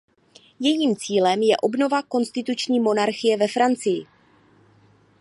[0.59, 4.05] Jejím cílem je obnova konstituční monarchie ve Francii.